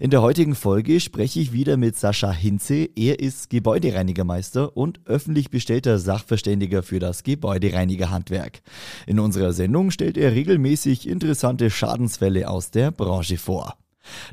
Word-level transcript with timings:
In 0.00 0.10
der 0.10 0.22
heutigen 0.22 0.54
Folge 0.54 1.00
spreche 1.00 1.40
ich 1.40 1.52
wieder 1.52 1.76
mit 1.76 1.96
Sascha 1.96 2.32
Hinze. 2.32 2.88
Er 2.96 3.20
ist 3.20 3.50
Gebäudereinigermeister 3.50 4.76
und 4.76 5.00
öffentlich 5.06 5.50
bestellter 5.50 5.98
Sachverständiger 5.98 6.82
für 6.82 6.98
das 6.98 7.22
Gebäudereinigerhandwerk. 7.22 8.62
In 9.06 9.20
unserer 9.20 9.52
Sendung 9.52 9.90
stellt 9.90 10.16
er 10.16 10.32
regelmäßig 10.32 11.08
interessante 11.08 11.70
Schadensfälle 11.70 12.48
aus 12.48 12.70
der 12.70 12.90
Branche 12.90 13.38
vor. 13.38 13.76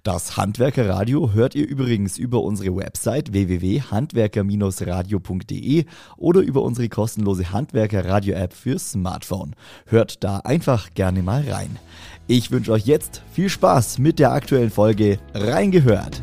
Das 0.03 0.37
Handwerkerradio 0.37 1.33
hört 1.33 1.55
ihr 1.55 1.67
übrigens 1.67 2.17
über 2.17 2.41
unsere 2.41 2.73
Website 2.75 3.33
www.handwerker-radio.de 3.33 5.85
oder 6.17 6.41
über 6.41 6.61
unsere 6.61 6.89
kostenlose 6.89 7.51
Handwerkerradio-App 7.51 8.53
für 8.53 8.77
Smartphone. 8.79 9.55
Hört 9.85 10.23
da 10.23 10.37
einfach 10.39 10.93
gerne 10.93 11.23
mal 11.23 11.43
rein. 11.49 11.77
Ich 12.27 12.51
wünsche 12.51 12.71
euch 12.71 12.85
jetzt 12.85 13.21
viel 13.33 13.49
Spaß 13.49 13.99
mit 13.99 14.19
der 14.19 14.31
aktuellen 14.31 14.71
Folge 14.71 15.19
Reingehört. 15.33 16.21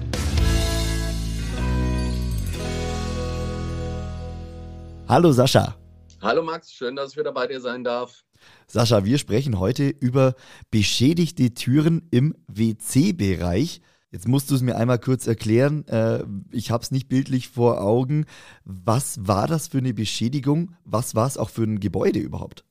Hallo 5.09 5.33
Sascha. 5.33 5.75
Hallo 6.21 6.43
Max, 6.43 6.73
schön, 6.73 6.97
dass 6.97 7.13
ich 7.13 7.17
wieder 7.17 7.33
bei 7.33 7.47
dir 7.47 7.61
sein 7.61 7.83
darf. 7.83 8.25
Sascha, 8.67 9.05
wir 9.05 9.19
sprechen 9.19 9.59
heute 9.59 9.89
über 9.89 10.35
beschädigte 10.71 11.55
Türen 11.55 12.07
im 12.11 12.35
WC-Bereich. 12.49 13.81
Jetzt 14.11 14.27
musst 14.27 14.51
du 14.51 14.55
es 14.55 14.63
mir 14.63 14.77
einmal 14.77 14.99
kurz 14.99 15.27
erklären. 15.27 15.87
Äh, 15.87 16.25
ich 16.51 16.71
habe 16.71 16.83
es 16.83 16.91
nicht 16.91 17.09
bildlich 17.09 17.49
vor 17.49 17.81
Augen. 17.83 18.25
Was 18.65 19.27
war 19.27 19.47
das 19.47 19.69
für 19.69 19.79
eine 19.79 19.93
Beschädigung? 19.93 20.75
Was 20.85 21.15
war 21.15 21.27
es 21.27 21.37
auch 21.37 21.51
für 21.51 21.65
ein 21.65 21.81
Gebäude 21.81 22.19
überhaupt? 22.19 22.65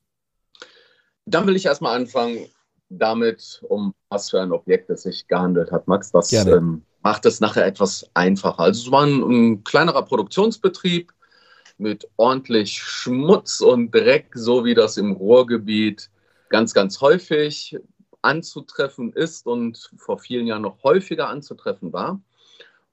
Dann 1.26 1.46
will 1.46 1.56
ich 1.56 1.66
erstmal 1.66 1.96
anfangen 1.96 2.46
damit, 2.88 3.62
um 3.68 3.94
was 4.08 4.30
für 4.30 4.40
ein 4.40 4.52
Objekt 4.52 4.90
es 4.90 5.02
sich 5.02 5.28
gehandelt 5.28 5.70
hat, 5.70 5.86
Max. 5.86 6.10
Das 6.10 6.32
ähm, 6.32 6.82
macht 7.02 7.26
es 7.26 7.40
nachher 7.40 7.66
etwas 7.66 8.08
einfacher. 8.14 8.60
Also 8.60 8.86
es 8.86 8.90
war 8.90 9.04
ein, 9.04 9.22
ein 9.22 9.64
kleinerer 9.64 10.04
Produktionsbetrieb 10.04 11.12
mit 11.78 12.08
ordentlich 12.16 12.78
Schmutz 12.78 13.60
und 13.60 13.94
Dreck, 13.94 14.30
so 14.34 14.64
wie 14.64 14.74
das 14.74 14.96
im 14.96 15.12
Ruhrgebiet 15.12 16.10
ganz, 16.48 16.74
ganz 16.74 17.00
häufig 17.00 17.78
anzutreffen 18.22 19.12
ist 19.12 19.46
und 19.46 19.90
vor 19.96 20.18
vielen 20.18 20.46
Jahren 20.46 20.62
noch 20.62 20.82
häufiger 20.82 21.28
anzutreffen 21.28 21.92
war. 21.92 22.20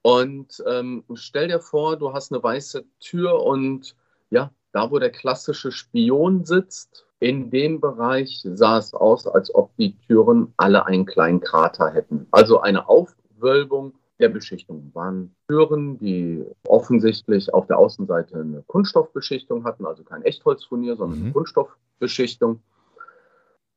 Und 0.02 0.64
ähm, 0.68 1.04
stell 1.16 1.48
dir 1.48 1.60
vor, 1.60 1.98
du 1.98 2.14
hast 2.14 2.32
eine 2.32 2.44
weiße 2.44 2.86
Tür 3.00 3.42
und 3.42 3.96
ja, 4.30 4.52
da 4.72 4.92
wo 4.92 5.00
der 5.00 5.12
klassische 5.12 5.72
Spion 5.72 6.46
sitzt, 6.46 7.06
in 7.20 7.50
dem 7.50 7.80
Bereich 7.80 8.42
sah 8.44 8.78
es 8.78 8.94
aus, 8.94 9.26
als 9.26 9.54
ob 9.56 9.76
die 9.78 9.98
Türen 10.02 10.54
alle 10.58 10.86
einen 10.86 11.06
kleinen 11.06 11.40
Krater 11.40 11.92
hätten. 11.92 12.28
Also 12.30 12.62
eine 12.62 12.88
Aufwölbung 12.88 13.94
der 14.20 14.30
Beschichtung 14.30 14.92
waren 14.94 15.36
Türen, 15.48 15.98
die 15.98 16.46
offensichtlich 16.68 17.54
auf 17.54 17.68
der 17.68 17.78
Außenseite 17.78 18.40
eine 18.40 18.64
Kunststoffbeschichtung 18.68 19.66
hatten, 19.66 19.86
also 19.86 20.04
kein 20.04 20.24
Echtholzfurnier, 20.24 20.96
sondern 20.96 21.20
eine 21.20 21.28
mhm. 21.30 21.34
Kunststoffbeschichtung. 21.34 22.62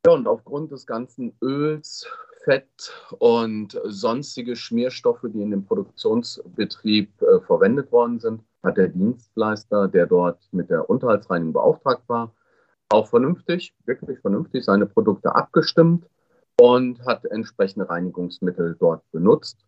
Ja, 0.07 0.13
und 0.13 0.29
aufgrund 0.29 0.71
des 0.71 0.87
ganzen 0.87 1.35
Öls, 1.43 2.07
Fett 2.45 2.93
und 3.19 3.79
sonstige 3.85 4.55
Schmierstoffe, 4.55 5.25
die 5.25 5.43
in 5.43 5.51
dem 5.51 5.65
Produktionsbetrieb 5.67 7.21
äh, 7.21 7.41
verwendet 7.41 7.91
worden 7.91 8.21
sind, 8.21 8.43
hat 8.63 8.77
der 8.77 8.89
Dienstleister, 8.89 9.89
der 9.89 10.07
dort 10.07 10.41
mit 10.53 10.71
der 10.71 10.89
Unterhaltsreinigung 10.89 11.53
beauftragt 11.53 12.03
war, 12.07 12.33
auch 12.91 13.09
vernünftig, 13.09 13.75
wirklich 13.85 14.21
vernünftig 14.21 14.65
seine 14.65 14.87
Produkte 14.87 15.35
abgestimmt 15.35 16.07
und 16.61 17.05
hat 17.05 17.25
entsprechende 17.27 17.89
Reinigungsmittel 17.89 18.77
dort 18.79 19.03
benutzt. 19.13 19.59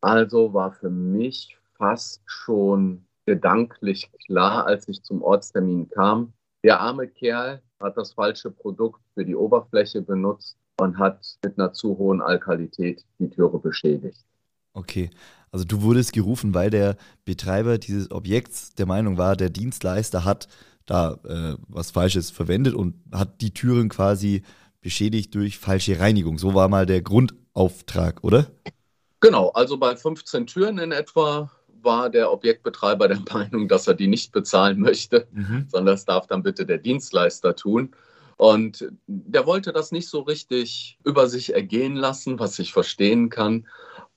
Also 0.00 0.52
war 0.54 0.72
für 0.72 0.90
mich 0.90 1.56
fast 1.76 2.22
schon 2.26 3.04
gedanklich 3.26 4.10
klar, 4.24 4.66
als 4.66 4.88
ich 4.88 5.02
zum 5.02 5.22
Ortstermin 5.22 5.88
kam. 5.90 6.32
Der 6.62 6.80
arme 6.80 7.08
Kerl 7.08 7.60
hat 7.80 7.96
das 7.96 8.14
falsche 8.14 8.50
Produkt 8.50 9.00
für 9.14 9.24
die 9.24 9.36
Oberfläche 9.36 10.02
benutzt 10.02 10.56
und 10.80 10.98
hat 10.98 11.36
mit 11.44 11.58
einer 11.58 11.72
zu 11.72 11.98
hohen 11.98 12.22
Alkalität 12.22 13.04
die 13.18 13.28
Türe 13.28 13.58
beschädigt. 13.58 14.24
Okay, 14.72 15.10
also 15.50 15.64
du 15.64 15.82
wurdest 15.82 16.12
gerufen, 16.12 16.54
weil 16.54 16.70
der 16.70 16.96
Betreiber 17.24 17.78
dieses 17.78 18.10
Objekts 18.10 18.74
der 18.74 18.86
Meinung 18.86 19.16
war, 19.16 19.36
der 19.36 19.50
Dienstleister 19.50 20.24
hat 20.24 20.48
da 20.84 21.18
äh, 21.24 21.56
was 21.68 21.90
Falsches 21.90 22.30
verwendet 22.30 22.74
und 22.74 22.94
hat 23.12 23.40
die 23.40 23.52
Türen 23.52 23.88
quasi 23.88 24.42
beschädigt 24.80 25.34
durch 25.34 25.58
falsche 25.58 25.98
Reinigung. 25.98 26.38
So 26.38 26.54
war 26.54 26.68
mal 26.68 26.86
der 26.86 27.02
Grundauftrag, 27.02 28.22
oder? 28.22 28.46
Genau, 29.20 29.48
also 29.50 29.76
bei 29.78 29.96
15 29.96 30.46
Türen 30.46 30.78
in 30.78 30.92
etwa 30.92 31.50
war 31.82 32.10
der 32.10 32.32
Objektbetreiber 32.32 33.08
der 33.08 33.22
Meinung, 33.32 33.68
dass 33.68 33.86
er 33.86 33.94
die 33.94 34.08
nicht 34.08 34.32
bezahlen 34.32 34.80
möchte, 34.80 35.26
mhm. 35.32 35.66
sondern 35.68 35.94
das 35.94 36.04
darf 36.04 36.26
dann 36.26 36.42
bitte 36.42 36.66
der 36.66 36.78
Dienstleister 36.78 37.56
tun. 37.56 37.94
Und 38.36 38.86
der 39.06 39.46
wollte 39.46 39.72
das 39.72 39.92
nicht 39.92 40.08
so 40.10 40.20
richtig 40.20 40.98
über 41.04 41.26
sich 41.26 41.54
ergehen 41.54 41.96
lassen, 41.96 42.38
was 42.38 42.58
ich 42.58 42.72
verstehen 42.72 43.30
kann. 43.30 43.66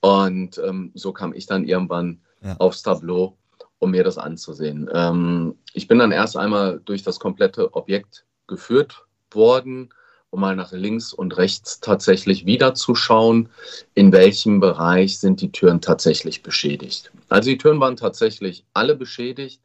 Und 0.00 0.58
ähm, 0.58 0.90
so 0.94 1.12
kam 1.12 1.32
ich 1.32 1.46
dann 1.46 1.64
irgendwann 1.64 2.20
ja. 2.42 2.54
aufs 2.58 2.82
Tableau, 2.82 3.38
um 3.78 3.92
mir 3.92 4.04
das 4.04 4.18
anzusehen. 4.18 4.90
Ähm, 4.92 5.54
ich 5.72 5.88
bin 5.88 5.98
dann 5.98 6.12
erst 6.12 6.36
einmal 6.36 6.80
durch 6.84 7.02
das 7.02 7.18
komplette 7.18 7.72
Objekt 7.72 8.26
geführt 8.46 9.06
worden 9.30 9.88
um 10.30 10.40
mal 10.40 10.54
nach 10.56 10.72
links 10.72 11.12
und 11.12 11.36
rechts 11.36 11.80
tatsächlich 11.80 12.46
wiederzuschauen, 12.46 13.48
in 13.94 14.12
welchem 14.12 14.60
Bereich 14.60 15.18
sind 15.18 15.40
die 15.40 15.50
Türen 15.50 15.80
tatsächlich 15.80 16.42
beschädigt. 16.42 17.10
Also 17.28 17.50
die 17.50 17.58
Türen 17.58 17.80
waren 17.80 17.96
tatsächlich 17.96 18.64
alle 18.72 18.94
beschädigt, 18.94 19.60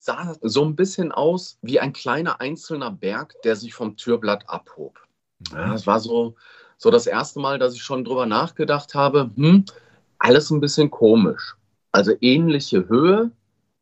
sah 0.00 0.34
so 0.42 0.64
ein 0.64 0.76
bisschen 0.76 1.12
aus 1.12 1.58
wie 1.62 1.80
ein 1.80 1.92
kleiner 1.92 2.40
einzelner 2.40 2.90
Berg, 2.90 3.34
der 3.42 3.56
sich 3.56 3.74
vom 3.74 3.96
Türblatt 3.96 4.48
abhob. 4.48 4.98
Ja, 5.52 5.74
es 5.74 5.86
war 5.86 6.00
so, 6.00 6.34
so 6.78 6.90
das 6.90 7.06
erste 7.06 7.38
Mal, 7.38 7.58
dass 7.58 7.74
ich 7.74 7.82
schon 7.82 8.04
drüber 8.04 8.26
nachgedacht 8.26 8.94
habe, 8.94 9.30
hm, 9.36 9.64
alles 10.18 10.50
ein 10.50 10.60
bisschen 10.60 10.90
komisch. 10.90 11.56
Also 11.92 12.12
ähnliche 12.20 12.88
Höhe, 12.88 13.30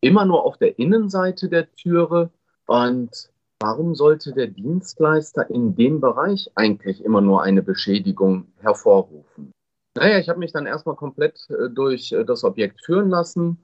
immer 0.01 0.27
nur 0.27 0.45
auf 0.45 0.59
der 0.59 0.79
Innenseite 0.79 1.49
der 1.49 1.75
Türe 1.75 2.31
und 2.67 3.31
Warum 3.61 3.95
sollte 3.95 4.33
der 4.33 4.49
Dienstleister 4.49 5.49
in 5.49 5.75
dem 5.75 6.01
Bereich 6.01 6.51
eigentlich 6.55 7.03
immer 7.03 7.21
nur 7.21 7.43
eine 7.43 7.63
Beschädigung 7.63 8.49
hervorrufen? 8.59 9.53
Naja, 9.97 10.19
ich 10.19 10.29
habe 10.29 10.39
mich 10.39 10.53
dann 10.53 10.67
erstmal 10.67 10.97
komplett 10.97 11.49
äh, 11.49 11.71
durch 11.71 12.13
äh, 12.13 12.25
das 12.25 12.45
Objekt 12.45 12.85
führen 12.85 13.09
lassen. 13.09 13.59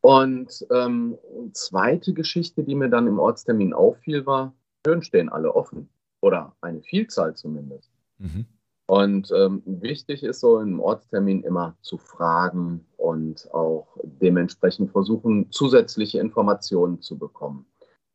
Und 0.00 0.66
ähm, 0.70 1.18
zweite 1.52 2.12
Geschichte, 2.12 2.62
die 2.62 2.74
mir 2.74 2.90
dann 2.90 3.06
im 3.06 3.18
Ortstermin 3.18 3.72
auffiel, 3.72 4.26
war, 4.26 4.52
Türen 4.84 5.02
stehen 5.02 5.28
alle 5.28 5.54
offen. 5.54 5.88
Oder 6.20 6.54
eine 6.60 6.82
Vielzahl 6.82 7.34
zumindest. 7.34 7.90
Mhm. 8.18 8.46
Und 8.86 9.32
ähm, 9.34 9.62
wichtig 9.64 10.22
ist 10.22 10.40
so 10.40 10.60
im 10.60 10.78
Ortstermin 10.78 11.42
immer 11.42 11.74
zu 11.80 11.96
fragen 11.96 12.84
und 12.98 13.52
auch 13.52 13.96
dementsprechend 14.02 14.92
versuchen, 14.92 15.50
zusätzliche 15.50 16.20
Informationen 16.20 17.00
zu 17.00 17.16
bekommen. 17.18 17.66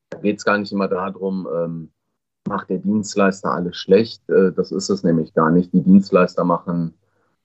Da 0.09 0.19
geht 0.19 0.37
es 0.37 0.45
gar 0.45 0.57
nicht 0.57 0.71
immer 0.71 0.87
darum, 0.87 1.47
ähm, 1.53 1.91
macht 2.47 2.69
der 2.69 2.79
Dienstleister 2.79 3.51
alles 3.51 3.77
schlecht. 3.77 4.27
Äh, 4.29 4.51
das 4.51 4.71
ist 4.71 4.89
es 4.89 5.03
nämlich 5.03 5.33
gar 5.33 5.51
nicht. 5.51 5.73
Die 5.73 5.83
Dienstleister 5.83 6.43
machen 6.43 6.93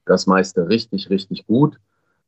das 0.05 0.27
meiste 0.27 0.69
richtig, 0.69 1.11
richtig 1.11 1.47
gut. 1.47 1.79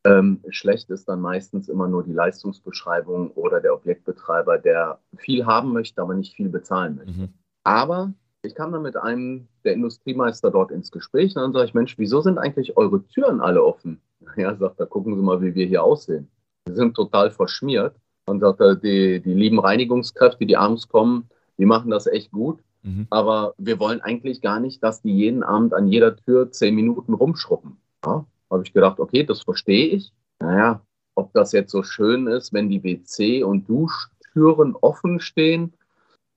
Ähm, 0.04 0.40
schlecht 0.50 0.90
ist 0.90 1.08
dann 1.08 1.20
meistens 1.20 1.68
immer 1.68 1.88
nur 1.88 2.04
die 2.04 2.12
Leistungsbeschreibung 2.12 3.32
oder 3.32 3.60
der 3.60 3.74
Objektbetreiber, 3.74 4.58
der 4.58 5.00
viel 5.16 5.46
haben 5.46 5.72
möchte, 5.72 6.00
aber 6.00 6.14
nicht 6.14 6.36
viel 6.36 6.48
bezahlen 6.48 6.96
möchte. 6.96 7.20
Mhm. 7.20 7.28
Aber 7.64 8.12
ich 8.42 8.54
kam 8.54 8.70
dann 8.70 8.82
mit 8.82 8.96
einem 8.96 9.48
der 9.64 9.72
Industriemeister 9.72 10.52
dort 10.52 10.70
ins 10.70 10.92
Gespräch 10.92 11.34
und 11.34 11.42
dann 11.42 11.52
sage 11.52 11.64
ich, 11.64 11.74
Mensch, 11.74 11.98
wieso 11.98 12.20
sind 12.20 12.38
eigentlich 12.38 12.76
eure 12.76 13.04
Türen 13.08 13.40
alle 13.40 13.64
offen? 13.64 14.00
Ja, 14.36 14.54
sagt 14.56 14.80
er, 14.80 14.86
gucken 14.86 15.14
Sie 15.14 15.22
mal, 15.22 15.40
wie 15.40 15.54
wir 15.54 15.66
hier 15.66 15.84
aussehen. 15.84 16.28
Wir 16.66 16.74
sind 16.74 16.94
total 16.94 17.30
verschmiert 17.30 17.94
und 18.26 18.40
sagte, 18.40 18.76
die, 18.76 19.20
die 19.20 19.34
lieben 19.34 19.58
Reinigungskräfte, 19.58 20.46
die 20.46 20.56
abends 20.56 20.88
kommen, 20.88 21.28
die 21.58 21.66
machen 21.66 21.90
das 21.90 22.06
echt 22.06 22.32
gut. 22.32 22.58
Mhm. 22.82 23.06
Aber 23.10 23.54
wir 23.58 23.78
wollen 23.78 24.00
eigentlich 24.00 24.40
gar 24.42 24.60
nicht, 24.60 24.82
dass 24.82 25.02
die 25.02 25.14
jeden 25.14 25.42
Abend 25.42 25.74
an 25.74 25.88
jeder 25.88 26.16
Tür 26.16 26.50
zehn 26.50 26.74
Minuten 26.74 27.14
rumschruppen. 27.14 27.76
Ja, 28.04 28.24
habe 28.50 28.62
ich 28.64 28.72
gedacht, 28.72 29.00
okay, 29.00 29.24
das 29.24 29.42
verstehe 29.42 29.86
ich. 29.88 30.12
Naja, 30.40 30.80
ob 31.14 31.32
das 31.32 31.52
jetzt 31.52 31.70
so 31.70 31.82
schön 31.82 32.26
ist, 32.26 32.52
wenn 32.52 32.68
die 32.68 32.82
WC- 32.82 33.42
und 33.42 33.68
Duschtüren 33.68 34.76
offen 34.76 35.20
stehen, 35.20 35.72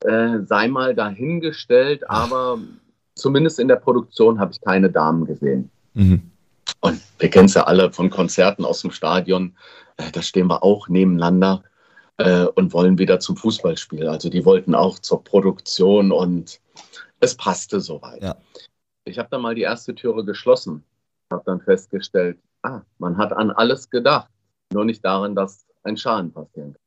äh, 0.01 0.39
sei 0.45 0.67
mal 0.69 0.95
dahingestellt, 0.95 2.09
aber 2.09 2.59
zumindest 3.15 3.59
in 3.59 3.67
der 3.67 3.75
Produktion 3.75 4.39
habe 4.39 4.51
ich 4.51 4.61
keine 4.61 4.89
Damen 4.89 5.25
gesehen. 5.25 5.69
Mhm. 5.93 6.21
Und 6.81 7.01
wir 7.17 7.29
kennen 7.29 7.47
es 7.47 7.55
ja 7.55 7.63
alle 7.63 7.91
von 7.91 8.09
Konzerten 8.09 8.63
aus 8.63 8.81
dem 8.81 8.91
Stadion, 8.91 9.55
äh, 9.97 10.11
da 10.11 10.21
stehen 10.21 10.47
wir 10.47 10.63
auch 10.63 10.87
nebeneinander 10.87 11.63
äh, 12.19 12.45
und 12.45 12.73
wollen 12.73 12.97
wieder 12.97 13.19
zum 13.19 13.37
Fußballspiel. 13.37 14.07
Also 14.07 14.29
die 14.29 14.45
wollten 14.45 14.75
auch 14.75 14.99
zur 14.99 15.23
Produktion 15.23 16.11
und 16.11 16.59
es 17.19 17.35
passte 17.35 17.79
soweit. 17.79 18.21
Ja. 18.21 18.35
Ich 19.05 19.17
habe 19.17 19.29
dann 19.31 19.41
mal 19.41 19.55
die 19.55 19.61
erste 19.61 19.95
Türe 19.95 20.23
geschlossen, 20.23 20.83
habe 21.31 21.43
dann 21.45 21.61
festgestellt, 21.61 22.37
ah, 22.61 22.81
man 22.97 23.17
hat 23.17 23.33
an 23.33 23.51
alles 23.51 23.89
gedacht, 23.89 24.29
nur 24.71 24.85
nicht 24.85 25.03
daran, 25.03 25.35
dass 25.35 25.65
ein 25.83 25.97
Schaden 25.97 26.31
passieren 26.31 26.73
kann. 26.73 26.81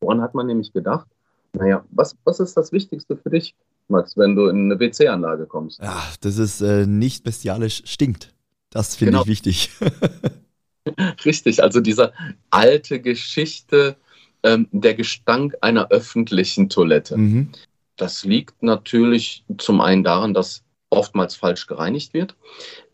Woran 0.00 0.20
hat 0.20 0.34
man 0.34 0.46
nämlich 0.46 0.72
gedacht? 0.72 1.06
Naja, 1.52 1.84
was, 1.90 2.16
was 2.24 2.40
ist 2.40 2.56
das 2.56 2.72
Wichtigste 2.72 3.16
für 3.16 3.30
dich, 3.30 3.54
Max, 3.88 4.16
wenn 4.16 4.36
du 4.36 4.46
in 4.46 4.70
eine 4.70 4.80
WC-Anlage 4.80 5.46
kommst? 5.46 5.80
Ja, 5.80 6.02
das 6.20 6.38
ist 6.38 6.60
äh, 6.60 6.86
nicht 6.86 7.24
bestialisch 7.24 7.82
stinkt. 7.84 8.32
Das 8.70 8.96
finde 8.96 9.12
genau. 9.12 9.22
ich 9.22 9.28
wichtig. 9.28 9.70
Richtig, 11.24 11.62
also 11.62 11.80
diese 11.80 12.12
alte 12.50 13.00
Geschichte, 13.00 13.96
ähm, 14.42 14.68
der 14.70 14.94
Gestank 14.94 15.56
einer 15.60 15.88
öffentlichen 15.90 16.68
Toilette. 16.68 17.16
Mhm. 17.16 17.52
Das 17.96 18.24
liegt 18.24 18.62
natürlich 18.62 19.44
zum 19.58 19.80
einen 19.80 20.04
daran, 20.04 20.34
dass 20.34 20.62
oftmals 20.90 21.34
falsch 21.34 21.66
gereinigt 21.66 22.14
wird. 22.14 22.36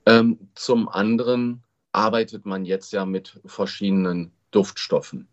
Ähm, 0.07 0.39
zum 0.55 0.89
anderen 0.89 1.63
arbeitet 1.93 2.45
man 2.47 2.65
jetzt 2.65 2.93
ja 2.93 3.05
mit 3.05 3.41
verschiedenen 3.45 4.33
Duftstoffen. 4.51 5.29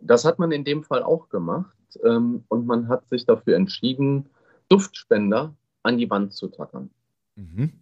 Das 0.00 0.24
hat 0.24 0.38
man 0.38 0.52
in 0.52 0.64
dem 0.64 0.84
Fall 0.84 1.02
auch 1.02 1.28
gemacht 1.28 1.74
ähm, 2.04 2.44
und 2.48 2.66
man 2.66 2.88
hat 2.88 3.08
sich 3.08 3.24
dafür 3.24 3.56
entschieden, 3.56 4.26
Duftspender 4.68 5.54
an 5.82 5.98
die 5.98 6.10
Wand 6.10 6.34
zu 6.34 6.48
tackern. 6.48 6.90
Mhm. 7.36 7.72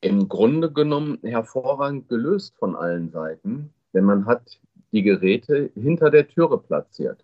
Im 0.00 0.28
Grunde 0.28 0.70
genommen 0.70 1.18
hervorragend 1.22 2.08
gelöst 2.08 2.54
von 2.58 2.76
allen 2.76 3.10
Seiten, 3.10 3.70
denn 3.94 4.04
man 4.04 4.26
hat 4.26 4.60
die 4.94 5.02
Geräte 5.02 5.70
hinter 5.74 6.10
der 6.10 6.28
Türe 6.28 6.56
platziert. 6.56 7.22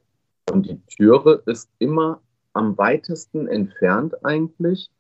Und 0.53 0.67
die 0.67 0.81
Türe 0.97 1.43
ist 1.47 1.71
immer 1.79 2.21
am 2.53 2.77
weitesten 2.77 3.47
entfernt 3.47 4.25
eigentlich 4.25 4.91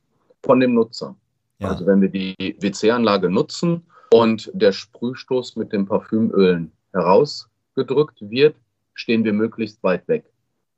von 0.44 0.61
dem 0.61 0.75
Nutzer. 0.75 1.17
Ja. 1.58 1.70
Also 1.70 1.84
wenn 1.84 2.00
wir 2.00 2.08
die 2.08 2.56
WC-Anlage 2.61 3.28
nutzen 3.28 3.82
und 4.12 4.50
der 4.55 4.72
Sprühstoß 4.72 5.56
mit 5.56 5.72
den 5.72 5.84
Parfümölen 5.84 6.70
herausgedrückt 6.93 8.19
wird, 8.20 8.55
stehen 8.94 9.25
wir 9.25 9.32
möglichst 9.32 9.82
weit 9.82 10.06
weg. 10.06 10.25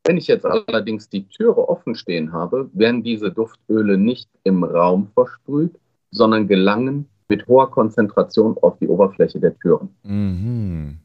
Wenn 0.05 0.17
ich 0.17 0.27
jetzt 0.27 0.47
allerdings 0.47 1.11
die 1.11 1.29
Türe 1.29 1.69
offen 1.69 1.95
stehen 1.95 2.33
habe, 2.33 2.71
werden 2.73 3.03
diese 3.03 3.31
Duftöle 3.31 3.99
nicht 3.99 4.29
im 4.45 4.65
Raum 4.65 5.09
versprüht, 5.15 5.79
sondern 6.11 6.49
gelangen 6.49 7.07
mit 7.29 7.47
hoher 7.47 7.71
Konzentration 7.71 8.57
auf 8.63 8.79
die 8.79 8.89
Oberfläche 8.89 9.39
der 9.39 9.57
Türen. 9.59 9.91
Mhm. 10.03 10.99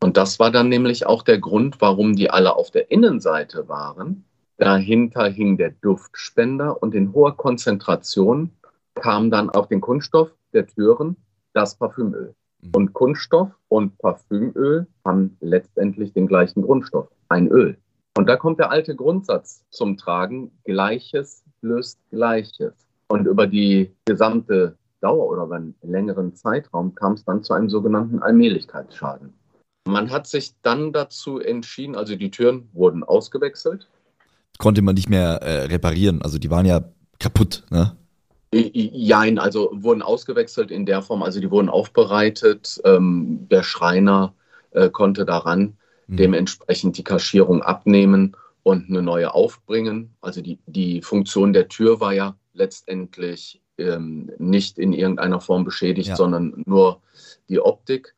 Und 0.00 0.16
das 0.16 0.38
war 0.38 0.50
dann 0.50 0.68
nämlich 0.68 1.06
auch 1.06 1.22
der 1.22 1.38
Grund, 1.38 1.80
warum 1.80 2.14
die 2.14 2.30
alle 2.30 2.56
auf 2.56 2.70
der 2.70 2.90
Innenseite 2.90 3.68
waren. 3.68 4.24
Dahinter 4.56 5.28
hing 5.28 5.56
der 5.56 5.70
Duftspender 5.70 6.82
und 6.82 6.94
in 6.94 7.12
hoher 7.12 7.36
Konzentration 7.36 8.50
kam 8.94 9.30
dann 9.30 9.50
auf 9.50 9.68
den 9.68 9.80
Kunststoff 9.80 10.30
der 10.52 10.66
Türen 10.66 11.16
das 11.52 11.76
Parfümöl. 11.76 12.34
Mhm. 12.60 12.70
Und 12.74 12.92
Kunststoff 12.92 13.50
und 13.68 13.98
Parfümöl 13.98 14.86
haben 15.04 15.36
letztendlich 15.40 16.12
den 16.12 16.26
gleichen 16.26 16.62
Grundstoff, 16.62 17.08
ein 17.28 17.48
Öl. 17.48 17.76
Und 18.16 18.28
da 18.28 18.36
kommt 18.36 18.58
der 18.58 18.70
alte 18.70 18.96
Grundsatz 18.96 19.64
zum 19.70 19.96
Tragen, 19.96 20.50
Gleiches 20.64 21.44
löst 21.60 21.98
Gleiches. 22.10 22.74
Und 23.08 23.26
über 23.26 23.46
die 23.46 23.94
gesamte 24.06 24.76
Dauer 25.00 25.28
oder 25.28 25.44
über 25.44 25.56
einen 25.56 25.74
längeren 25.82 26.34
Zeitraum 26.34 26.94
kam 26.94 27.12
es 27.12 27.24
dann 27.24 27.44
zu 27.44 27.54
einem 27.54 27.70
sogenannten 27.70 28.20
Allmählichkeitsschaden. 28.20 29.32
Man 29.88 30.10
hat 30.10 30.26
sich 30.26 30.52
dann 30.62 30.92
dazu 30.92 31.38
entschieden, 31.38 31.96
also 31.96 32.14
die 32.14 32.30
Türen 32.30 32.68
wurden 32.72 33.02
ausgewechselt. 33.02 33.88
Konnte 34.58 34.82
man 34.82 34.94
nicht 34.94 35.08
mehr 35.08 35.42
äh, 35.42 35.64
reparieren, 35.64 36.22
also 36.22 36.38
die 36.38 36.50
waren 36.50 36.66
ja 36.66 36.84
kaputt, 37.18 37.64
ne? 37.70 37.96
Jein, 38.50 39.38
also 39.38 39.70
wurden 39.74 40.00
ausgewechselt 40.00 40.70
in 40.70 40.86
der 40.86 41.02
Form, 41.02 41.22
also 41.22 41.38
die 41.38 41.50
wurden 41.50 41.68
aufbereitet. 41.68 42.80
Ähm, 42.84 43.46
der 43.50 43.62
Schreiner 43.62 44.34
äh, 44.70 44.88
konnte 44.88 45.26
daran 45.26 45.76
mhm. 46.06 46.16
dementsprechend 46.16 46.96
die 46.96 47.04
Kaschierung 47.04 47.62
abnehmen 47.62 48.34
und 48.62 48.88
eine 48.88 49.02
neue 49.02 49.34
aufbringen. 49.34 50.14
Also 50.22 50.40
die, 50.40 50.58
die 50.66 51.02
Funktion 51.02 51.52
der 51.52 51.68
Tür 51.68 52.00
war 52.00 52.14
ja 52.14 52.36
letztendlich 52.54 53.60
ähm, 53.76 54.30
nicht 54.38 54.78
in 54.78 54.92
irgendeiner 54.92 55.40
Form 55.40 55.64
beschädigt, 55.64 56.08
ja. 56.08 56.16
sondern 56.16 56.62
nur 56.66 57.00
die 57.48 57.60
Optik. 57.60 58.14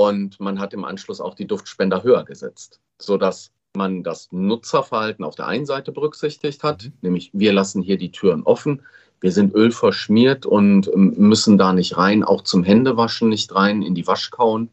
Und 0.00 0.40
man 0.40 0.58
hat 0.58 0.72
im 0.72 0.86
Anschluss 0.86 1.20
auch 1.20 1.34
die 1.34 1.46
Duftspender 1.46 2.02
höher 2.02 2.24
gesetzt, 2.24 2.80
sodass 2.98 3.50
man 3.76 4.02
das 4.02 4.32
Nutzerverhalten 4.32 5.22
auf 5.26 5.34
der 5.34 5.46
einen 5.46 5.66
Seite 5.66 5.92
berücksichtigt 5.92 6.62
hat, 6.62 6.84
mhm. 6.84 6.92
nämlich 7.02 7.30
wir 7.34 7.52
lassen 7.52 7.82
hier 7.82 7.98
die 7.98 8.10
Türen 8.10 8.42
offen, 8.44 8.80
wir 9.20 9.30
sind 9.30 9.54
ölverschmiert 9.54 10.46
und 10.46 10.88
ähm, 10.88 11.16
müssen 11.18 11.58
da 11.58 11.74
nicht 11.74 11.98
rein, 11.98 12.24
auch 12.24 12.40
zum 12.44 12.64
Händewaschen 12.64 13.28
nicht 13.28 13.54
rein, 13.54 13.82
in 13.82 13.94
die 13.94 14.06
Waschkauen, 14.06 14.70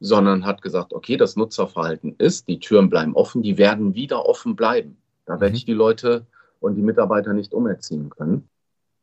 sondern 0.00 0.46
hat 0.46 0.62
gesagt, 0.62 0.94
okay, 0.94 1.18
das 1.18 1.36
Nutzerverhalten 1.36 2.14
ist, 2.16 2.48
die 2.48 2.58
Türen 2.58 2.88
bleiben 2.88 3.14
offen, 3.14 3.42
die 3.42 3.58
werden 3.58 3.94
wieder 3.94 4.24
offen 4.24 4.56
bleiben. 4.56 4.96
Da 5.26 5.36
mhm. 5.36 5.40
werde 5.42 5.56
ich 5.56 5.66
die 5.66 5.74
Leute 5.74 6.24
und 6.60 6.76
die 6.76 6.82
Mitarbeiter 6.82 7.34
nicht 7.34 7.52
umerziehen 7.52 8.08
können. 8.08 8.48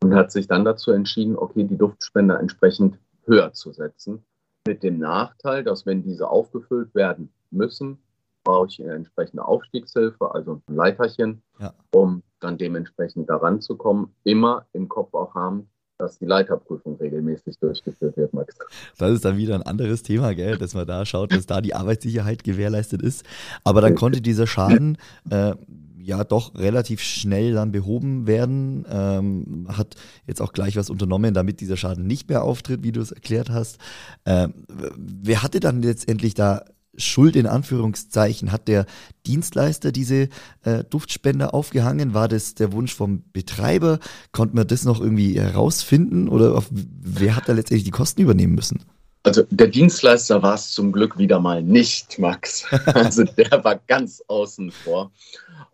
Und 0.02 0.16
hat 0.16 0.32
sich 0.32 0.48
dann 0.48 0.66
dazu 0.66 0.90
entschieden, 0.90 1.38
okay, 1.38 1.64
die 1.64 1.78
Duftspender 1.78 2.40
entsprechend 2.40 2.98
höher 3.28 3.54
zu 3.54 3.72
setzen 3.72 4.24
mit 4.66 4.84
dem 4.84 5.00
Nachteil, 5.00 5.64
dass 5.64 5.86
wenn 5.86 6.04
diese 6.04 6.30
aufgefüllt 6.30 6.94
werden 6.96 7.30
müssen, 7.52 7.98
brauche 8.44 8.68
ich 8.68 8.82
eine 8.82 8.94
entsprechende 8.94 9.46
Aufstiegshilfe, 9.46 10.34
also 10.34 10.62
ein 10.68 10.76
Leiterchen, 10.76 11.42
ja. 11.60 11.74
um 11.92 12.24
dann 12.40 12.58
dementsprechend 12.58 13.30
daran 13.30 13.62
zu 13.62 13.76
kommen. 13.78 14.14
Immer 14.24 14.66
im 14.74 14.90
Kopf 14.90 15.14
auch 15.14 15.34
haben, 15.34 15.70
dass 15.98 16.20
die 16.20 16.26
Leiterprüfung 16.26 16.98
regelmäßig 16.98 17.58
durchgeführt 17.60 18.18
wird, 18.18 18.34
Max. 18.34 18.58
Das 18.98 19.12
ist 19.12 19.24
dann 19.24 19.38
wieder 19.38 19.56
ein 19.56 19.62
anderes 19.64 20.04
Thema, 20.04 20.34
gell? 20.34 20.58
dass 20.58 20.74
man 20.74 20.86
da 20.86 21.06
schaut, 21.06 21.32
dass 21.32 21.46
da 21.46 21.62
die 21.62 21.74
Arbeitssicherheit 21.74 22.44
gewährleistet 22.44 23.02
ist. 23.02 23.26
Aber 23.64 23.80
dann 23.80 23.96
konnte 23.96 24.22
dieser 24.22 24.48
Schaden 24.48 24.98
äh, 25.30 25.56
ja 26.04 26.24
doch 26.24 26.56
relativ 26.56 27.02
schnell 27.02 27.54
dann 27.54 27.72
behoben 27.72 28.28
werden. 28.28 28.86
Ähm, 28.90 29.68
hat 29.70 29.96
jetzt 30.28 30.42
auch 30.42 30.54
gleich 30.54 30.76
was 30.76 30.90
unternommen, 30.90 31.34
damit 31.34 31.62
dieser 31.62 31.78
Schaden 31.78 32.06
nicht 32.06 32.30
mehr 32.30 32.44
auftritt, 32.44 32.84
wie 32.84 32.92
du 32.92 33.02
es 33.02 33.12
erklärt 33.12 33.50
hast. 33.50 33.78
Ähm, 34.26 34.54
wer 34.68 35.44
hatte 35.44 35.60
dann 35.60 35.82
letztendlich 35.82 36.34
da 36.34 36.66
Schuld 36.96 37.36
in 37.36 37.48
Anführungszeichen? 37.48 38.52
Hat 38.52 38.68
der 38.68 38.86
Dienstleister 39.26 39.92
diese 39.92 40.30
äh, 40.64 40.84
Duftspender 40.90 41.54
aufgehangen? 41.54 42.14
War 42.14 42.28
das 42.28 42.56
der 42.56 42.72
Wunsch 42.72 42.94
vom 42.94 43.24
Betreiber? 43.34 44.00
Konnte 44.32 44.56
man 44.56 44.68
das 44.68 44.84
noch 44.84 45.00
irgendwie 45.02 45.40
herausfinden? 45.40 46.28
Oder 46.28 46.56
auf, 46.56 46.70
wer 46.72 47.36
hat 47.36 47.50
da 47.50 47.54
letztendlich 47.54 47.86
die 47.86 47.92
Kosten 47.92 48.22
übernehmen 48.22 48.54
müssen? 48.54 48.84
Also 49.24 49.44
der 49.50 49.68
Dienstleister 49.68 50.44
war 50.44 50.56
es 50.56 50.72
zum 50.72 50.92
Glück 50.92 51.18
wieder 51.18 51.40
mal 51.40 51.64
nicht, 51.64 52.20
Max. 52.20 52.66
Also 52.94 53.24
der 53.24 53.64
war 53.64 53.80
ganz 53.88 54.22
außen 54.28 54.72
vor. 54.72 55.12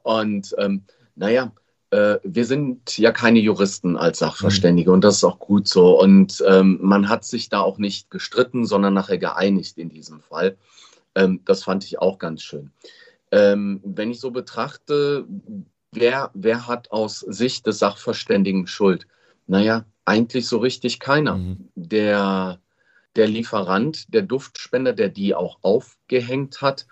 Und 0.03 0.55
ähm, 0.59 0.83
naja, 1.15 1.51
äh, 1.91 2.17
wir 2.23 2.45
sind 2.45 2.97
ja 2.97 3.11
keine 3.11 3.39
Juristen 3.39 3.97
als 3.97 4.19
Sachverständige 4.19 4.91
mhm. 4.91 4.95
und 4.95 5.03
das 5.03 5.17
ist 5.17 5.23
auch 5.23 5.39
gut 5.39 5.67
so. 5.67 5.99
Und 5.99 6.43
ähm, 6.47 6.77
man 6.81 7.09
hat 7.09 7.25
sich 7.25 7.49
da 7.49 7.61
auch 7.61 7.79
nicht 7.79 8.11
gestritten, 8.11 8.65
sondern 8.65 8.93
nachher 8.93 9.17
geeinigt 9.17 9.77
in 9.77 9.89
diesem 9.89 10.21
Fall. 10.21 10.55
Ähm, 11.15 11.41
das 11.45 11.63
fand 11.63 11.83
ich 11.83 11.99
auch 11.99 12.19
ganz 12.19 12.43
schön. 12.43 12.71
Ähm, 13.31 13.81
wenn 13.83 14.11
ich 14.11 14.19
so 14.19 14.31
betrachte, 14.31 15.25
wer, 15.91 16.29
wer 16.33 16.67
hat 16.67 16.91
aus 16.91 17.19
Sicht 17.19 17.65
des 17.65 17.79
Sachverständigen 17.79 18.67
Schuld? 18.67 19.07
Naja, 19.47 19.85
eigentlich 20.05 20.47
so 20.47 20.57
richtig 20.57 20.99
keiner. 20.99 21.37
Mhm. 21.37 21.69
Der, 21.75 22.59
der 23.15 23.27
Lieferant, 23.27 24.13
der 24.13 24.21
Duftspender, 24.21 24.93
der 24.93 25.09
die 25.09 25.35
auch 25.35 25.57
aufgehängt 25.61 26.61
hat, 26.61 26.87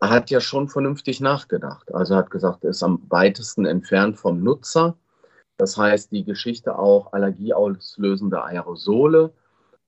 hat 0.00 0.30
ja 0.30 0.40
schon 0.40 0.68
vernünftig 0.68 1.20
nachgedacht. 1.20 1.94
Also 1.94 2.16
hat 2.16 2.30
gesagt, 2.30 2.64
er 2.64 2.70
ist 2.70 2.82
am 2.82 3.02
weitesten 3.08 3.64
entfernt 3.64 4.18
vom 4.18 4.42
Nutzer. 4.42 4.96
Das 5.56 5.76
heißt, 5.78 6.12
die 6.12 6.24
Geschichte 6.24 6.78
auch 6.78 7.12
allergieauslösende 7.12 8.42
Aerosole 8.42 9.32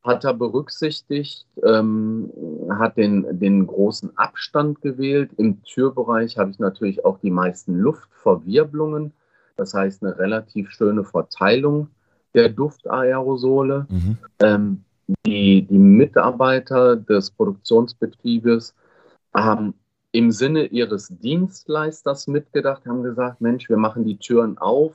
hat 0.02 0.24
er 0.24 0.32
berücksichtigt, 0.32 1.46
ähm, 1.62 2.32
hat 2.70 2.96
den, 2.96 3.38
den 3.38 3.66
großen 3.66 4.16
Abstand 4.16 4.80
gewählt. 4.80 5.32
Im 5.36 5.62
Türbereich 5.64 6.38
habe 6.38 6.50
ich 6.50 6.58
natürlich 6.58 7.04
auch 7.04 7.18
die 7.18 7.30
meisten 7.30 7.76
Luftverwirbelungen. 7.78 9.12
Das 9.56 9.74
heißt, 9.74 10.02
eine 10.02 10.18
relativ 10.18 10.70
schöne 10.70 11.04
Verteilung 11.04 11.88
der 12.34 12.48
Duftaerosole. 12.48 13.86
Mhm. 13.90 14.18
Ähm, 14.40 14.84
die, 15.26 15.62
die 15.62 15.78
Mitarbeiter 15.78 16.96
des 16.96 17.30
Produktionsbetriebes 17.30 18.74
haben 19.34 19.74
im 20.12 20.30
Sinne 20.30 20.66
ihres 20.66 21.08
Dienstleisters 21.08 22.26
mitgedacht, 22.26 22.86
haben 22.86 23.02
gesagt, 23.02 23.40
Mensch, 23.40 23.68
wir 23.68 23.76
machen 23.76 24.04
die 24.04 24.18
Türen 24.18 24.58
auf, 24.58 24.94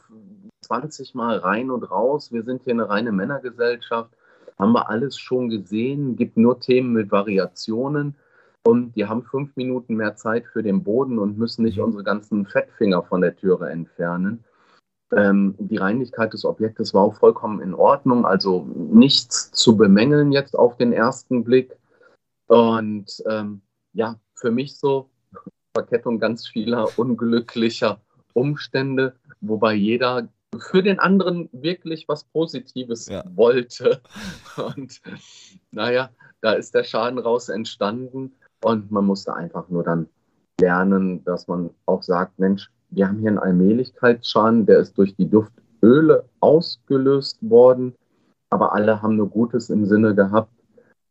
20 0.61 1.13
Mal 1.13 1.37
rein 1.37 1.71
und 1.71 1.83
raus, 1.83 2.31
wir 2.31 2.43
sind 2.43 2.63
hier 2.63 2.73
eine 2.73 2.89
reine 2.89 3.11
Männergesellschaft, 3.11 4.11
haben 4.57 4.73
wir 4.73 4.89
alles 4.89 5.17
schon 5.17 5.49
gesehen, 5.49 6.15
gibt 6.15 6.37
nur 6.37 6.59
Themen 6.59 6.93
mit 6.93 7.11
Variationen 7.11 8.15
und 8.65 8.95
die 8.95 9.05
haben 9.05 9.23
fünf 9.23 9.55
Minuten 9.55 9.95
mehr 9.95 10.15
Zeit 10.15 10.45
für 10.45 10.63
den 10.63 10.83
Boden 10.83 11.19
und 11.19 11.37
müssen 11.37 11.63
nicht 11.63 11.77
mhm. 11.77 11.85
unsere 11.85 12.03
ganzen 12.03 12.45
Fettfinger 12.45 13.03
von 13.03 13.21
der 13.21 13.35
Türe 13.35 13.69
entfernen. 13.69 14.43
Ähm, 15.11 15.55
die 15.59 15.77
Reinlichkeit 15.77 16.33
des 16.33 16.45
Objektes 16.45 16.93
war 16.93 17.03
auch 17.03 17.15
vollkommen 17.15 17.61
in 17.61 17.73
Ordnung, 17.73 18.25
also 18.25 18.65
nichts 18.73 19.51
zu 19.51 19.77
bemängeln 19.77 20.31
jetzt 20.31 20.57
auf 20.57 20.77
den 20.77 20.93
ersten 20.93 21.43
Blick. 21.43 21.75
Und 22.47 23.23
ähm, 23.29 23.61
ja, 23.93 24.19
für 24.35 24.51
mich 24.51 24.77
so 24.77 25.09
Verkettung 25.75 26.19
ganz 26.19 26.47
vieler 26.47 26.87
unglücklicher 26.97 28.01
Umstände, 28.33 29.15
wobei 29.41 29.73
jeder 29.73 30.27
für 30.59 30.83
den 30.83 30.99
anderen 30.99 31.49
wirklich 31.51 32.07
was 32.07 32.23
Positives 32.25 33.07
ja. 33.07 33.23
wollte. 33.35 34.01
Und 34.75 35.01
naja, 35.71 36.09
da 36.41 36.53
ist 36.53 36.75
der 36.75 36.83
Schaden 36.83 37.19
raus 37.19 37.49
entstanden 37.49 38.33
und 38.63 38.91
man 38.91 39.05
musste 39.05 39.33
einfach 39.33 39.69
nur 39.69 39.83
dann 39.83 40.07
lernen, 40.59 41.23
dass 41.23 41.47
man 41.47 41.69
auch 41.85 42.03
sagt, 42.03 42.37
Mensch, 42.39 42.69
wir 42.95 43.07
haben 43.07 43.19
hier 43.19 43.29
einen 43.29 43.39
Allmählichkeitsschaden, 43.39 44.65
der 44.65 44.79
ist 44.79 44.97
durch 44.97 45.15
die 45.15 45.29
Duftöle 45.29 46.25
ausgelöst 46.39 47.37
worden, 47.41 47.93
aber 48.49 48.73
alle 48.73 49.01
haben 49.01 49.15
nur 49.15 49.29
Gutes 49.29 49.69
im 49.69 49.85
Sinne 49.85 50.15
gehabt 50.15 50.51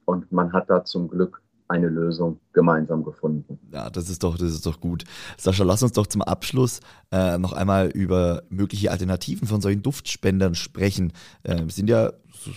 und 0.05 0.31
man 0.33 0.53
hat 0.53 0.71
da 0.71 0.85
zum 0.85 1.09
Glück 1.09 1.43
eine 1.69 1.89
Lösung 1.89 2.39
gemeinsam 2.53 3.03
gefunden. 3.03 3.59
Ja, 3.73 3.89
das 3.89 4.11
ist 4.11 4.23
doch, 4.23 4.37
das 4.37 4.53
ist 4.53 4.67
doch 4.67 4.79
gut. 4.79 5.05
Sascha, 5.39 5.65
lass 5.65 5.83
uns 5.83 5.93
doch 5.93 6.07
zum 6.07 6.21
Abschluss 6.21 6.81
äh, 7.11 7.39
noch 7.39 7.55
einmal 7.55 7.89
über 7.89 8.43
mögliche 8.51 8.91
Alternativen 8.91 9.49
von 9.49 9.63
solchen 9.63 9.83
Duftspendern 9.83 10.55
sprechen. 10.55 11.13
Äh, 11.45 11.67
sind 11.69 11.89
ja 11.89 12.13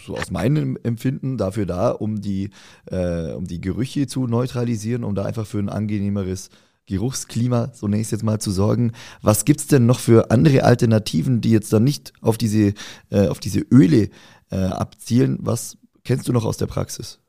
so 0.06 0.18
aus 0.18 0.32
meinem 0.32 0.78
Empfinden 0.84 1.38
dafür 1.38 1.66
da, 1.66 1.92
um 1.92 2.22
die, 2.22 2.50
äh, 2.88 3.32
um 3.32 3.46
die 3.46 3.62
Gerüche 3.62 4.08
zu 4.08 4.28
neutralisieren, 4.28 5.06
um 5.06 5.16
da 5.16 5.24
einfach 5.24 5.46
für 5.46 5.60
ein 5.60 5.70
angenehmeres 5.70 6.50
Geruchsklima, 6.88 7.72
so 7.74 7.88
nenne 7.88 8.02
ich 8.02 8.08
es 8.08 8.12
jetzt 8.12 8.24
mal, 8.24 8.40
zu 8.40 8.52
sorgen. 8.52 8.92
Was 9.22 9.46
gibt 9.46 9.60
es 9.60 9.68
denn 9.68 9.86
noch 9.86 10.00
für 10.00 10.32
andere 10.32 10.64
Alternativen, 10.64 11.42
die 11.42 11.52
jetzt 11.52 11.74
dann 11.74 11.84
nicht 11.84 12.14
auf 12.22 12.38
diese, 12.38 12.74
äh, 13.10 13.28
auf 13.28 13.40
diese 13.40 13.60
Öle 13.60 14.10
äh, 14.52 14.58
abzielen? 14.58 15.40
Was 15.42 15.78
kennst 16.04 16.28
du 16.28 16.34
noch 16.34 16.46
aus 16.46 16.58
der 16.58 16.68
Praxis? 16.68 17.20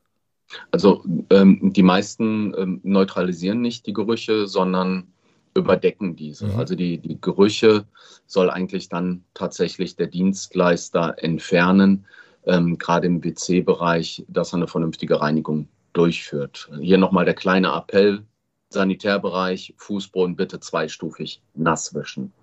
Also 0.71 1.03
ähm, 1.29 1.73
die 1.73 1.83
meisten 1.83 2.53
ähm, 2.57 2.79
neutralisieren 2.83 3.61
nicht 3.61 3.85
die 3.85 3.93
Gerüche, 3.93 4.47
sondern 4.47 5.07
überdecken 5.55 6.15
diese. 6.15 6.47
Mhm. 6.47 6.55
Also 6.55 6.75
die, 6.75 6.99
die 6.99 7.19
Gerüche 7.19 7.85
soll 8.27 8.49
eigentlich 8.49 8.89
dann 8.89 9.23
tatsächlich 9.33 9.95
der 9.95 10.07
Dienstleister 10.07 11.15
entfernen, 11.17 12.05
ähm, 12.45 12.77
gerade 12.77 13.07
im 13.07 13.23
WC-Bereich, 13.23 14.23
dass 14.29 14.53
er 14.53 14.57
eine 14.57 14.67
vernünftige 14.67 15.19
Reinigung 15.19 15.67
durchführt. 15.93 16.69
Hier 16.79 16.97
nochmal 16.97 17.25
der 17.25 17.33
kleine 17.33 17.69
Appell, 17.69 18.23
Sanitärbereich, 18.69 19.73
Fußboden 19.77 20.35
bitte 20.35 20.59
zweistufig 20.59 21.41
nass 21.55 21.93
wischen. 21.93 22.33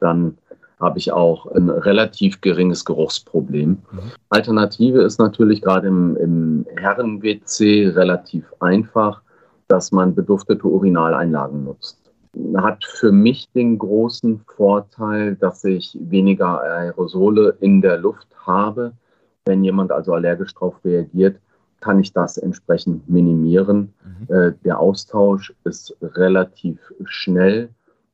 Dann 0.00 0.38
habe 0.82 0.98
ich 0.98 1.12
auch 1.12 1.46
ein 1.46 1.70
relativ 1.70 2.40
geringes 2.40 2.84
Geruchsproblem. 2.84 3.70
Mhm. 3.70 4.00
Alternative 4.28 5.00
ist 5.02 5.18
natürlich 5.18 5.62
gerade 5.62 5.88
im, 5.88 6.16
im 6.16 6.66
Herren-WC 6.76 7.88
relativ 7.88 8.52
einfach, 8.60 9.22
dass 9.68 9.92
man 9.92 10.14
beduftete 10.14 10.66
Urinaleinlagen 10.66 11.64
nutzt. 11.64 11.98
Hat 12.56 12.84
für 12.84 13.12
mich 13.12 13.48
den 13.52 13.78
großen 13.78 14.40
Vorteil, 14.56 15.36
dass 15.36 15.64
ich 15.64 15.96
weniger 16.00 16.60
Aerosole 16.60 17.56
in 17.60 17.80
der 17.80 17.98
Luft 17.98 18.28
habe. 18.44 18.92
Wenn 19.44 19.62
jemand 19.64 19.92
also 19.92 20.14
allergisch 20.14 20.52
darauf 20.54 20.84
reagiert, 20.84 21.38
kann 21.82 22.00
ich 22.00 22.12
das 22.12 22.38
entsprechend 22.38 23.08
minimieren. 23.10 23.92
Mhm. 24.04 24.34
Äh, 24.34 24.52
der 24.64 24.78
Austausch 24.78 25.52
ist 25.64 25.94
relativ 26.00 26.78
schnell 27.04 27.68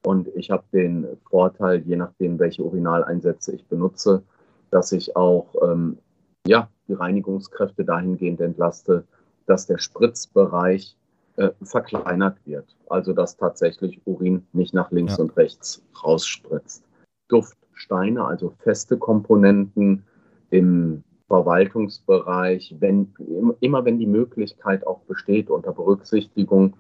und 0.04 0.28
ich 0.34 0.50
habe 0.50 0.64
den 0.72 1.06
Vorteil, 1.28 1.82
je 1.82 1.96
nachdem, 1.96 2.38
welche 2.38 2.64
Urinaleinsätze 2.64 3.54
ich 3.54 3.64
benutze, 3.66 4.22
dass 4.70 4.90
ich 4.92 5.14
auch 5.16 5.54
ähm, 5.62 5.98
ja, 6.46 6.68
die 6.88 6.94
Reinigungskräfte 6.94 7.84
dahingehend 7.84 8.40
entlaste, 8.40 9.04
dass 9.46 9.66
der 9.66 9.78
Spritzbereich 9.78 10.96
äh, 11.37 11.50
verkleinert 11.62 12.38
wird. 12.46 12.75
Also 12.88 13.12
dass 13.12 13.37
tatsächlich 13.37 14.00
Urin 14.06 14.46
nicht 14.52 14.72
nach 14.72 14.90
links 14.90 15.18
ja. 15.18 15.25
und 15.25 15.37
rechts 15.37 15.82
rausspritzt. 16.02 16.84
Duftsteine, 17.28 18.25
also 18.25 18.54
feste 18.60 18.96
Komponenten 18.96 20.04
im 20.50 21.04
Verwaltungsbereich, 21.28 22.75
wenn, 22.80 23.14
immer 23.61 23.85
wenn 23.85 23.99
die 23.99 24.06
Möglichkeit 24.06 24.87
auch 24.87 25.00
besteht, 25.00 25.50
unter 25.50 25.73
Berücksichtigung 25.73 26.76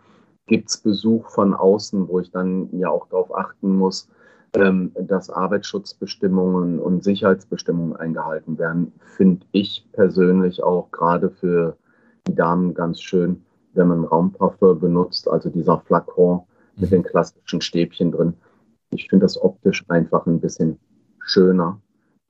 gibt 0.46 0.70
es 0.70 0.78
Besuch 0.78 1.28
von 1.28 1.54
außen, 1.54 2.08
wo 2.08 2.18
ich 2.20 2.30
dann 2.30 2.68
ja 2.78 2.88
auch 2.88 3.06
darauf 3.08 3.34
achten 3.34 3.76
muss, 3.76 4.08
ähm, 4.54 4.92
dass 4.98 5.28
Arbeitsschutzbestimmungen 5.28 6.78
und 6.78 7.04
Sicherheitsbestimmungen 7.04 7.96
eingehalten 7.96 8.58
werden, 8.58 8.92
finde 9.16 9.46
ich 9.52 9.86
persönlich 9.92 10.62
auch 10.62 10.90
gerade 10.90 11.28
für 11.28 11.76
die 12.26 12.34
Damen 12.34 12.72
ganz 12.72 13.02
schön, 13.02 13.44
wenn 13.74 13.88
man 13.88 14.04
Raumparfum 14.04 14.80
benutzt, 14.80 15.28
also 15.28 15.50
dieser 15.50 15.80
Flakon 15.80 16.40
mit 16.76 16.90
den 16.90 17.02
klassischen 17.02 17.60
Stäbchen 17.60 18.12
drin. 18.12 18.34
Ich 18.90 19.08
finde 19.08 19.24
das 19.24 19.40
optisch 19.40 19.84
einfach 19.88 20.26
ein 20.26 20.40
bisschen 20.40 20.78
schöner. 21.20 21.78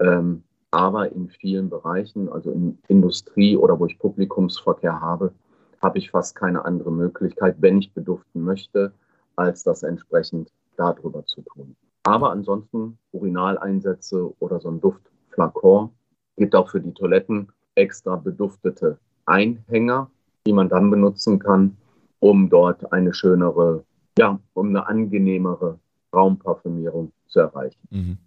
Ähm, 0.01 0.43
aber 0.71 1.13
in 1.13 1.29
vielen 1.29 1.71
Bereichen, 1.71 2.29
also 2.29 2.51
in 2.51 2.79
Industrie 2.89 3.57
oder 3.57 3.79
wo 3.79 3.87
ich 3.87 3.99
Publikumsverkehr 3.99 5.01
habe, 5.01 5.33
habe 5.81 5.99
ich 5.99 6.11
fast 6.11 6.35
keine 6.35 6.65
andere 6.65 6.93
Möglichkeit, 6.93 7.57
wenn 7.61 7.79
ich 7.79 7.93
beduften 7.93 8.43
möchte, 8.43 8.93
als 9.37 9.63
das 9.63 9.83
entsprechend 9.83 10.51
darüber 10.77 11.25
zu 11.25 11.43
tun. 11.43 11.77
Aber 12.03 12.31
ansonsten 12.31 12.99
Urinaleinsätze 13.13 14.33
oder 14.41 14.61
so 14.61 14.71
ein 14.71 14.81
Duftflakon 14.81 15.91
gibt 16.37 16.55
auch 16.55 16.71
für 16.71 16.81
die 16.81 16.93
Toiletten 16.93 17.49
extra 17.75 18.17
beduftete 18.17 18.99
Einhänger, 19.27 20.11
die 20.47 20.53
man 20.53 20.69
dann 20.69 20.91
benutzen 20.91 21.39
kann, 21.39 21.77
um 22.21 22.49
dort 22.49 22.93
eine 22.93 23.15
schönere, 23.15 23.85
ja, 24.19 24.39
um 24.55 24.69
eine 24.69 24.87
angenehmere 24.87 25.79
Raumparfümierung 26.13 27.13
zu 27.27 27.41
erreichen. 27.41 27.81
Mhm. 27.91 28.19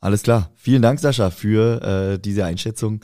Alles 0.00 0.22
klar. 0.22 0.50
Vielen 0.54 0.82
Dank, 0.82 1.00
Sascha, 1.00 1.30
für 1.30 1.82
äh, 2.14 2.18
diese 2.18 2.44
Einschätzung 2.44 3.00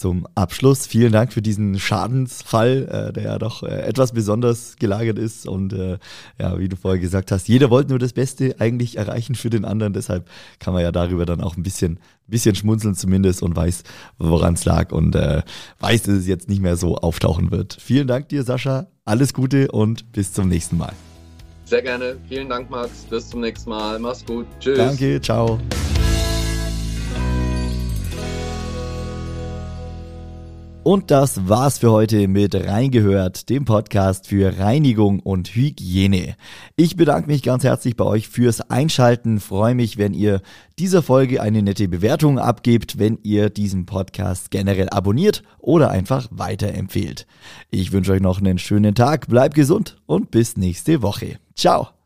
zum 0.00 0.26
Abschluss. 0.34 0.86
Vielen 0.86 1.12
Dank 1.12 1.32
für 1.32 1.42
diesen 1.42 1.78
Schadensfall, 1.78 2.88
äh, 3.10 3.12
der 3.12 3.24
ja 3.24 3.38
doch 3.38 3.62
äh, 3.62 3.82
etwas 3.82 4.12
besonders 4.12 4.76
gelagert 4.76 5.18
ist. 5.18 5.46
Und 5.46 5.74
äh, 5.74 5.98
ja, 6.38 6.58
wie 6.58 6.68
du 6.68 6.76
vorher 6.76 6.98
gesagt 6.98 7.30
hast, 7.30 7.48
jeder 7.48 7.68
wollte 7.70 7.90
nur 7.90 7.98
das 7.98 8.14
Beste 8.14 8.56
eigentlich 8.58 8.96
erreichen 8.96 9.34
für 9.34 9.50
den 9.50 9.66
anderen. 9.66 9.92
Deshalb 9.92 10.28
kann 10.58 10.72
man 10.72 10.82
ja 10.82 10.90
darüber 10.90 11.26
dann 11.26 11.42
auch 11.42 11.56
ein 11.56 11.62
bisschen, 11.62 12.00
bisschen 12.26 12.54
schmunzeln 12.54 12.94
zumindest 12.94 13.42
und 13.42 13.54
weiß, 13.54 13.82
woran 14.18 14.54
es 14.54 14.64
lag 14.64 14.90
und 14.90 15.14
äh, 15.14 15.42
weiß, 15.80 16.04
dass 16.04 16.14
es 16.14 16.26
jetzt 16.26 16.48
nicht 16.48 16.62
mehr 16.62 16.76
so 16.76 16.96
auftauchen 16.96 17.50
wird. 17.50 17.76
Vielen 17.78 18.08
Dank 18.08 18.30
dir, 18.30 18.42
Sascha. 18.42 18.86
Alles 19.04 19.34
Gute 19.34 19.70
und 19.70 20.12
bis 20.12 20.32
zum 20.32 20.48
nächsten 20.48 20.78
Mal. 20.78 20.94
Sehr 21.66 21.82
gerne. 21.82 22.16
Vielen 22.28 22.48
Dank, 22.48 22.70
Max. 22.70 23.04
Bis 23.10 23.28
zum 23.28 23.42
nächsten 23.42 23.70
Mal. 23.70 23.98
Mach's 23.98 24.24
gut. 24.24 24.46
Tschüss. 24.60 24.78
Danke. 24.78 25.20
Ciao. 25.20 25.60
Und 30.82 31.10
das 31.10 31.46
war's 31.46 31.78
für 31.78 31.92
heute 31.92 32.26
mit 32.26 32.54
Reingehört, 32.54 33.50
dem 33.50 33.66
Podcast 33.66 34.26
für 34.26 34.58
Reinigung 34.58 35.20
und 35.20 35.54
Hygiene. 35.54 36.36
Ich 36.74 36.96
bedanke 36.96 37.28
mich 37.28 37.42
ganz 37.42 37.64
herzlich 37.64 37.96
bei 37.96 38.04
euch 38.06 38.28
fürs 38.28 38.62
Einschalten, 38.62 39.40
freue 39.40 39.74
mich, 39.74 39.98
wenn 39.98 40.14
ihr 40.14 40.40
dieser 40.78 41.02
Folge 41.02 41.42
eine 41.42 41.62
nette 41.62 41.86
Bewertung 41.86 42.38
abgebt, 42.38 42.98
wenn 42.98 43.18
ihr 43.22 43.50
diesen 43.50 43.84
Podcast 43.84 44.50
generell 44.50 44.88
abonniert 44.88 45.42
oder 45.58 45.90
einfach 45.90 46.28
weiterempfehlt. 46.30 47.26
Ich 47.70 47.92
wünsche 47.92 48.12
euch 48.12 48.22
noch 48.22 48.38
einen 48.38 48.58
schönen 48.58 48.94
Tag, 48.94 49.28
bleibt 49.28 49.56
gesund 49.56 49.98
und 50.06 50.30
bis 50.30 50.56
nächste 50.56 51.02
Woche. 51.02 51.38
Ciao! 51.54 51.99